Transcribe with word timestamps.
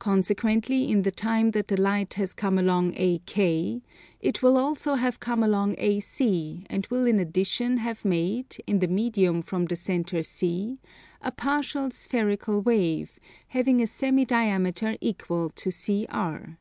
Consequently 0.00 0.90
in 0.90 1.02
the 1.02 1.12
time 1.12 1.52
that 1.52 1.68
the 1.68 1.80
light 1.80 2.14
has 2.14 2.34
come 2.34 2.58
along 2.58 2.92
AK 2.98 3.38
it 4.20 4.42
will 4.42 4.56
also 4.58 4.96
have 4.96 5.20
come 5.20 5.44
along 5.44 5.76
AC 5.78 6.66
and 6.68 6.88
will 6.88 7.06
in 7.06 7.20
addition 7.20 7.76
have 7.76 8.04
made, 8.04 8.56
in 8.66 8.80
the 8.80 8.88
medium 8.88 9.42
from 9.42 9.66
the 9.66 9.76
centre 9.76 10.24
C, 10.24 10.80
a 11.22 11.30
partial 11.30 11.92
spherical 11.92 12.62
wave, 12.62 13.16
having 13.46 13.80
a 13.80 13.86
semi 13.86 14.24
diameter 14.24 14.96
equal 15.00 15.50
to 15.50 15.70
CR. 15.70 16.56